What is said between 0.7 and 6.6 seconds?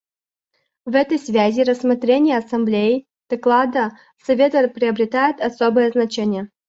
В этой связи рассмотрение Ассамблеей доклада Совета приобретает особое значение.